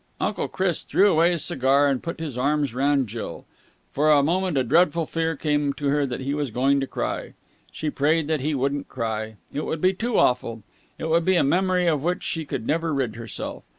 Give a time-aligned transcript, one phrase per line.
[0.19, 3.45] Uncle Chris threw away his cigar, and put his arms round Jill.
[3.91, 7.33] For a moment a dreadful fear came to her that he was going to cry.
[7.71, 9.35] She prayed that he wouldn't cry.
[9.53, 10.63] It would be too awful.
[10.97, 13.63] It would be a memory of which she could never rid herself.